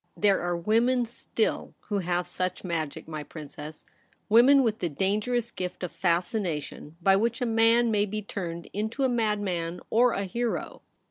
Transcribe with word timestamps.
There 0.17 0.41
are 0.41 0.57
women 0.57 1.05
still 1.05 1.75
who 1.81 1.99
have 1.99 2.25
such 2.25 2.63
magic, 2.63 3.07
my 3.07 3.21
Princess— 3.21 3.85
women 4.29 4.63
with 4.63 4.79
the 4.79 4.89
dangerous 4.89 5.51
gift 5.51 5.83
of 5.83 5.91
fascination 5.91 6.95
by 7.03 7.15
which 7.15 7.39
a 7.39 7.45
man 7.45 7.91
may 7.91 8.07
be 8.07 8.23
turned 8.23 8.67
into 8.73 9.03
a 9.03 9.07
madman 9.09 9.79
or 9.91 10.13
a 10.13 10.23
hero. 10.23 10.81